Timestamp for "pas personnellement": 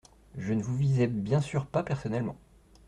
1.67-2.35